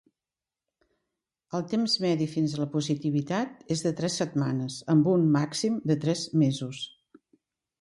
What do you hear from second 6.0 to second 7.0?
tres mesos.